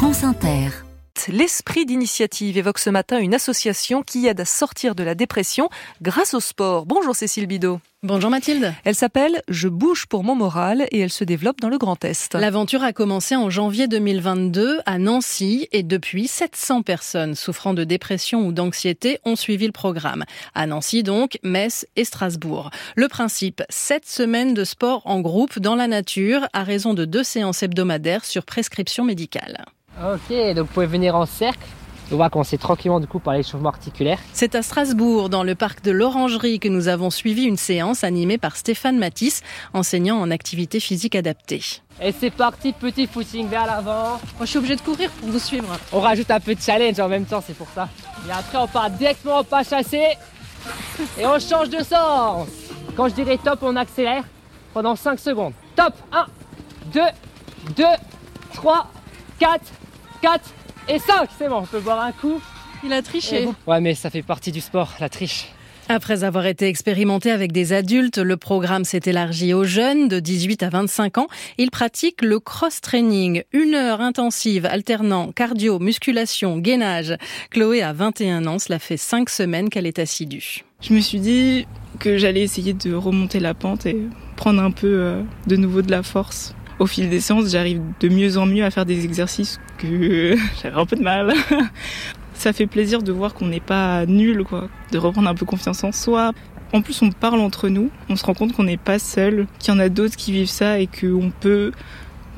France 0.00 0.24
Inter. 0.24 0.70
L'esprit 1.28 1.84
d'initiative 1.84 2.56
évoque 2.56 2.78
ce 2.78 2.88
matin 2.88 3.18
une 3.18 3.34
association 3.34 4.02
qui 4.02 4.26
aide 4.26 4.40
à 4.40 4.46
sortir 4.46 4.94
de 4.94 5.02
la 5.02 5.14
dépression 5.14 5.68
grâce 6.00 6.32
au 6.32 6.40
sport. 6.40 6.86
Bonjour 6.86 7.14
Cécile 7.14 7.46
Bidot. 7.46 7.80
Bonjour 8.02 8.30
Mathilde. 8.30 8.72
Elle 8.84 8.94
s'appelle 8.94 9.42
Je 9.48 9.68
bouge 9.68 10.06
pour 10.06 10.24
mon 10.24 10.34
moral 10.34 10.88
et 10.90 11.00
elle 11.00 11.10
se 11.10 11.22
développe 11.22 11.60
dans 11.60 11.68
le 11.68 11.76
Grand 11.76 12.02
Est. 12.02 12.34
L'aventure 12.34 12.82
a 12.82 12.94
commencé 12.94 13.36
en 13.36 13.50
janvier 13.50 13.88
2022 13.88 14.80
à 14.86 14.96
Nancy 14.96 15.68
et 15.70 15.82
depuis 15.82 16.28
700 16.28 16.80
personnes 16.80 17.34
souffrant 17.34 17.74
de 17.74 17.84
dépression 17.84 18.46
ou 18.46 18.52
d'anxiété 18.52 19.18
ont 19.26 19.36
suivi 19.36 19.66
le 19.66 19.72
programme. 19.72 20.24
À 20.54 20.66
Nancy 20.66 21.02
donc, 21.02 21.38
Metz 21.42 21.86
et 21.96 22.06
Strasbourg. 22.06 22.70
Le 22.96 23.08
principe, 23.08 23.62
7 23.68 24.08
semaines 24.08 24.54
de 24.54 24.64
sport 24.64 25.02
en 25.04 25.20
groupe 25.20 25.58
dans 25.58 25.74
la 25.74 25.88
nature 25.88 26.48
à 26.54 26.62
raison 26.62 26.94
de 26.94 27.04
deux 27.04 27.24
séances 27.24 27.62
hebdomadaires 27.62 28.24
sur 28.24 28.46
prescription 28.46 29.04
médicale. 29.04 29.66
Ok, 30.02 30.34
donc 30.54 30.66
vous 30.66 30.72
pouvez 30.72 30.86
venir 30.86 31.14
en 31.14 31.26
cercle. 31.26 31.66
On 32.12 32.16
va 32.16 32.30
commencer 32.30 32.58
tranquillement 32.58 33.00
du 33.00 33.06
coup 33.06 33.20
par 33.20 33.34
l'échauffement 33.34 33.68
articulaire. 33.68 34.18
C'est 34.32 34.54
à 34.54 34.62
Strasbourg, 34.62 35.28
dans 35.28 35.44
le 35.44 35.54
parc 35.54 35.82
de 35.82 35.90
l'Orangerie, 35.90 36.58
que 36.58 36.68
nous 36.68 36.88
avons 36.88 37.10
suivi 37.10 37.44
une 37.44 37.58
séance 37.58 38.02
animée 38.02 38.38
par 38.38 38.56
Stéphane 38.56 38.98
Matisse, 38.98 39.42
enseignant 39.74 40.16
en 40.16 40.30
activité 40.30 40.80
physique 40.80 41.14
adaptée. 41.14 41.62
Et 42.02 42.12
c'est 42.12 42.30
parti, 42.30 42.72
petit 42.72 43.06
footing 43.06 43.46
vers 43.48 43.66
l'avant. 43.66 44.12
Moi, 44.12 44.20
je 44.40 44.46
suis 44.46 44.58
obligée 44.58 44.76
de 44.76 44.80
courir 44.80 45.10
pour 45.10 45.28
vous 45.28 45.38
suivre. 45.38 45.68
On 45.92 46.00
rajoute 46.00 46.30
un 46.30 46.40
peu 46.40 46.54
de 46.54 46.60
challenge 46.60 46.98
en 46.98 47.08
même 47.08 47.26
temps, 47.26 47.42
c'est 47.46 47.56
pour 47.56 47.68
ça. 47.74 47.88
Et 48.26 48.32
après, 48.32 48.58
on 48.58 48.66
part 48.66 48.90
directement 48.90 49.36
en 49.36 49.44
pas 49.44 49.62
chassé. 49.62 50.02
Et 51.18 51.26
on 51.26 51.38
change 51.38 51.68
de 51.68 51.84
sens. 51.84 52.48
Quand 52.96 53.08
je 53.08 53.14
dirai 53.14 53.38
top, 53.38 53.60
on 53.62 53.76
accélère 53.76 54.24
pendant 54.72 54.96
5 54.96 55.18
secondes. 55.20 55.52
Top 55.76 55.94
1, 56.10 56.26
2, 56.92 57.00
2, 57.76 57.84
3, 58.54 58.90
4, 59.38 59.60
4 60.22 60.40
et 60.88 60.98
5. 60.98 61.28
C'est 61.38 61.48
bon, 61.48 61.56
on 61.56 61.66
peut 61.66 61.80
boire 61.80 62.02
un 62.02 62.12
coup. 62.12 62.40
Il 62.84 62.92
a 62.92 63.02
triché. 63.02 63.48
Ouais, 63.66 63.80
mais 63.80 63.94
ça 63.94 64.10
fait 64.10 64.22
partie 64.22 64.52
du 64.52 64.60
sport, 64.60 64.94
la 65.00 65.08
triche. 65.08 65.48
Après 65.92 66.22
avoir 66.22 66.46
été 66.46 66.68
expérimenté 66.68 67.32
avec 67.32 67.50
des 67.50 67.72
adultes, 67.72 68.18
le 68.18 68.36
programme 68.36 68.84
s'est 68.84 69.00
élargi 69.06 69.52
aux 69.52 69.64
jeunes 69.64 70.06
de 70.06 70.20
18 70.20 70.62
à 70.62 70.68
25 70.68 71.18
ans. 71.18 71.26
Ils 71.58 71.72
pratiquent 71.72 72.22
le 72.22 72.38
cross-training, 72.38 73.42
une 73.52 73.74
heure 73.74 74.00
intensive 74.00 74.66
alternant 74.66 75.32
cardio, 75.32 75.80
musculation, 75.80 76.58
gainage. 76.58 77.16
Chloé 77.50 77.82
a 77.82 77.92
21 77.92 78.46
ans, 78.46 78.60
cela 78.60 78.78
fait 78.78 78.96
5 78.96 79.28
semaines 79.28 79.68
qu'elle 79.68 79.86
est 79.86 79.98
assidue. 79.98 80.64
Je 80.80 80.94
me 80.94 81.00
suis 81.00 81.18
dit 81.18 81.66
que 81.98 82.18
j'allais 82.18 82.42
essayer 82.42 82.72
de 82.72 82.94
remonter 82.94 83.40
la 83.40 83.54
pente 83.54 83.84
et 83.84 83.96
prendre 84.36 84.62
un 84.62 84.70
peu 84.70 84.86
euh, 84.86 85.22
de 85.48 85.56
nouveau 85.56 85.82
de 85.82 85.90
la 85.90 86.04
force 86.04 86.54
au 86.80 86.86
fil 86.86 87.10
des 87.10 87.20
séances, 87.20 87.50
j'arrive 87.50 87.80
de 88.00 88.08
mieux 88.08 88.38
en 88.38 88.46
mieux 88.46 88.64
à 88.64 88.70
faire 88.70 88.86
des 88.86 89.04
exercices 89.04 89.60
que 89.78 90.34
j'avais 90.62 90.76
un 90.76 90.86
peu 90.86 90.96
de 90.96 91.02
mal. 91.02 91.32
Ça 92.34 92.54
fait 92.54 92.66
plaisir 92.66 93.02
de 93.02 93.12
voir 93.12 93.34
qu'on 93.34 93.48
n'est 93.48 93.60
pas 93.60 94.06
nul, 94.06 94.44
quoi, 94.44 94.68
de 94.90 94.98
reprendre 94.98 95.28
un 95.28 95.34
peu 95.34 95.44
confiance 95.44 95.84
en 95.84 95.92
soi. 95.92 96.32
En 96.72 96.80
plus, 96.80 97.02
on 97.02 97.10
parle 97.10 97.40
entre 97.40 97.68
nous, 97.68 97.90
on 98.08 98.16
se 98.16 98.24
rend 98.24 98.32
compte 98.32 98.54
qu'on 98.54 98.64
n'est 98.64 98.78
pas 98.78 98.98
seul, 98.98 99.46
qu'il 99.58 99.74
y 99.74 99.76
en 99.76 99.80
a 99.80 99.90
d'autres 99.90 100.16
qui 100.16 100.32
vivent 100.32 100.48
ça 100.48 100.78
et 100.78 100.86
qu'on 100.86 101.30
peut 101.38 101.72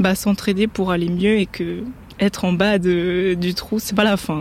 bah, 0.01 0.17
s'entraider 0.17 0.67
pour 0.67 0.91
aller 0.91 1.09
mieux 1.09 1.39
et 1.39 1.47
que 1.47 1.85
être 2.19 2.45
en 2.45 2.53
bas 2.53 2.79
de, 2.79 3.35
du 3.35 3.55
trou, 3.55 3.79
c'est 3.79 3.95
pas 3.95 4.05
la 4.05 4.17
fin. 4.17 4.41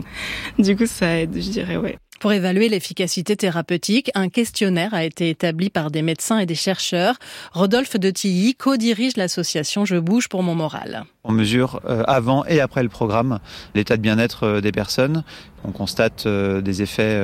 Du 0.57 0.75
coup, 0.75 0.87
ça 0.87 1.19
aide, 1.19 1.35
je 1.35 1.49
dirais, 1.49 1.77
ouais. 1.77 1.97
Pour 2.21 2.33
évaluer 2.33 2.69
l'efficacité 2.69 3.35
thérapeutique, 3.35 4.11
un 4.13 4.29
questionnaire 4.29 4.93
a 4.93 5.03
été 5.03 5.31
établi 5.31 5.71
par 5.71 5.89
des 5.89 6.03
médecins 6.03 6.37
et 6.37 6.45
des 6.45 6.53
chercheurs. 6.53 7.15
Rodolphe 7.51 7.97
de 7.97 8.11
Tilly 8.11 8.53
co-dirige 8.53 9.17
l'association 9.17 9.85
Je 9.85 9.95
bouge 9.95 10.29
pour 10.29 10.43
mon 10.43 10.53
moral. 10.53 11.05
On 11.23 11.33
mesure 11.33 11.81
euh, 11.85 12.03
avant 12.07 12.45
et 12.45 12.61
après 12.61 12.81
le 12.81 12.89
programme 12.89 13.39
l'état 13.75 13.95
de 13.95 14.01
bien-être 14.01 14.43
euh, 14.43 14.61
des 14.61 14.71
personnes. 14.71 15.23
On 15.63 15.71
constate 15.71 16.25
euh, 16.25 16.61
des 16.61 16.81
effets 16.81 17.23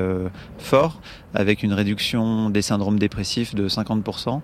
forts 0.60 1.02
avec 1.34 1.64
une 1.64 1.74
réduction 1.74 2.52
des 2.52 2.62
syndromes 2.62 3.00
dépressifs 3.00 3.56
de 3.56 3.68
50% 3.68 4.42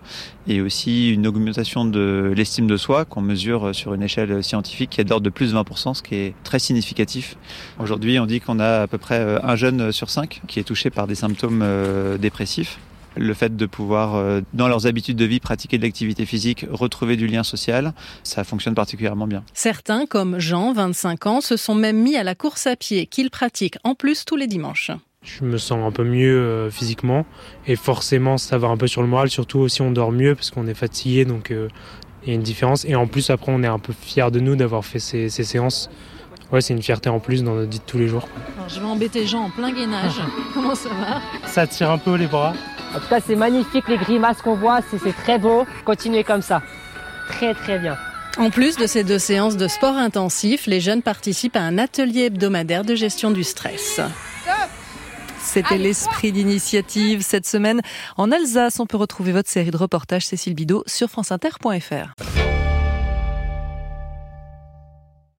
et 0.47 0.61
aussi 0.61 1.11
une 1.11 1.27
augmentation 1.27 1.85
de 1.85 2.33
l'estime 2.35 2.65
de 2.65 2.77
soi 2.77 3.05
qu'on 3.05 3.21
mesure 3.21 3.75
sur 3.75 3.93
une 3.93 4.01
échelle 4.01 4.43
scientifique 4.43 4.89
qui 4.89 5.01
est 5.01 5.03
d'ordre 5.03 5.25
de 5.25 5.29
plus 5.29 5.53
de 5.53 5.57
20%, 5.57 5.93
ce 5.93 6.01
qui 6.01 6.15
est 6.15 6.33
très 6.43 6.57
significatif. 6.57 7.37
Aujourd'hui, 7.79 8.19
on 8.19 8.25
dit 8.25 8.39
qu'on 8.39 8.59
a 8.59 8.81
à 8.81 8.87
peu 8.87 8.97
près 8.97 9.39
un 9.43 9.55
jeune 9.55 9.91
sur 9.91 10.09
cinq 10.09 10.41
qui 10.47 10.59
est 10.59 10.63
touché 10.63 10.89
par 10.89 11.05
des 11.05 11.15
symptômes 11.15 11.63
dépressifs 12.19 12.79
le 13.15 13.33
fait 13.33 13.55
de 13.55 13.65
pouvoir, 13.65 14.15
euh, 14.15 14.41
dans 14.53 14.67
leurs 14.67 14.87
habitudes 14.87 15.17
de 15.17 15.25
vie, 15.25 15.39
pratiquer 15.39 15.77
de 15.77 15.83
l'activité 15.83 16.25
physique, 16.25 16.65
retrouver 16.71 17.15
du 17.15 17.27
lien 17.27 17.43
social, 17.43 17.93
ça 18.23 18.43
fonctionne 18.43 18.75
particulièrement 18.75 19.27
bien. 19.27 19.43
Certains, 19.53 20.05
comme 20.05 20.39
Jean, 20.39 20.73
25 20.73 21.25
ans, 21.27 21.41
se 21.41 21.57
sont 21.57 21.75
même 21.75 21.97
mis 21.97 22.15
à 22.15 22.23
la 22.23 22.35
course 22.35 22.67
à 22.67 22.75
pied, 22.75 23.05
qu'ils 23.05 23.29
pratiquent 23.29 23.77
en 23.83 23.95
plus 23.95 24.25
tous 24.25 24.35
les 24.35 24.47
dimanches. 24.47 24.91
Je 25.23 25.45
me 25.45 25.57
sens 25.57 25.79
un 25.85 25.91
peu 25.91 26.03
mieux 26.03 26.37
euh, 26.37 26.69
physiquement 26.69 27.25
et 27.65 27.77
forcément 27.77 28.37
ça 28.37 28.57
va 28.57 28.67
un 28.67 28.75
peu 28.75 28.87
sur 28.87 29.01
le 29.01 29.07
moral, 29.07 29.29
surtout 29.29 29.59
aussi 29.59 29.81
on 29.81 29.89
dort 29.89 30.11
mieux 30.11 30.35
parce 30.35 30.51
qu'on 30.51 30.67
est 30.67 30.73
fatigué 30.73 31.23
donc 31.23 31.49
euh, 31.49 31.69
il 32.23 32.29
y 32.29 32.31
a 32.33 32.35
une 32.35 32.41
différence 32.41 32.83
et 32.83 32.95
en 32.95 33.07
plus 33.07 33.29
après 33.29 33.51
on 33.53 33.63
est 33.63 33.67
un 33.67 33.79
peu 33.79 33.93
fier 33.93 34.31
de 34.31 34.41
nous 34.41 34.57
d'avoir 34.57 34.83
fait 34.83 34.99
ces, 34.99 35.29
ces 35.29 35.45
séances. 35.45 35.89
Ouais, 36.51 36.61
c'est 36.61 36.73
une 36.73 36.83
fierté 36.83 37.09
en 37.09 37.19
plus 37.19 37.43
dans 37.43 37.55
notre 37.55 37.71
vie 37.71 37.79
de 37.79 37.83
tous 37.83 37.97
les 37.97 38.07
jours. 38.07 38.27
Alors, 38.57 38.69
je 38.69 38.79
vais 38.79 38.85
embêter 38.85 39.25
Jean 39.25 39.45
en 39.45 39.49
plein 39.49 39.71
gainage. 39.71 40.21
Comment 40.53 40.75
ça 40.75 40.89
va? 40.89 41.21
Ça 41.47 41.65
tire 41.65 41.89
un 41.89 41.97
peu 41.97 42.15
les 42.15 42.27
bras. 42.27 42.53
En 42.95 42.99
tout 42.99 43.07
cas, 43.07 43.19
c'est 43.25 43.35
magnifique 43.35 43.87
les 43.87 43.97
grimaces 43.97 44.41
qu'on 44.41 44.55
voit, 44.55 44.79
c'est 44.89 45.13
très 45.13 45.39
beau. 45.39 45.65
Continuez 45.85 46.23
comme 46.23 46.41
ça. 46.41 46.61
Très 47.27 47.53
très 47.53 47.79
bien. 47.79 47.97
En 48.37 48.49
plus 48.49 48.77
de 48.77 48.87
ces 48.87 49.03
deux 49.03 49.19
séances 49.19 49.57
de 49.57 49.67
sport 49.67 49.95
intensif, 49.95 50.65
les 50.65 50.79
jeunes 50.79 51.01
participent 51.01 51.55
à 51.55 51.61
un 51.61 51.77
atelier 51.77 52.25
hebdomadaire 52.25 52.83
de 52.83 52.95
gestion 52.95 53.31
du 53.31 53.43
stress. 53.43 54.01
C'était 55.39 55.77
l'esprit 55.77 56.31
d'initiative 56.31 57.21
cette 57.21 57.45
semaine. 57.45 57.81
En 58.17 58.31
Alsace, 58.31 58.79
on 58.79 58.87
peut 58.87 58.97
retrouver 58.97 59.33
votre 59.33 59.49
série 59.49 59.71
de 59.71 59.77
reportages 59.77 60.25
Cécile 60.25 60.55
Bidot 60.55 60.83
sur 60.87 61.09
franceinter.fr. 61.09 62.42